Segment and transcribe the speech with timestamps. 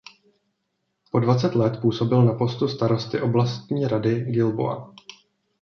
[1.11, 4.93] Po dvacet let působil na postu starosty Oblastní rady Gilboa.